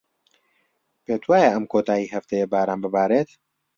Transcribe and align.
پێت 1.05 1.23
وایە 1.29 1.49
ئەم 1.53 1.65
کۆتاییی 1.71 2.11
هەفتەیە 2.13 2.45
باران 2.53 2.79
ببارێت؟ 2.85 3.29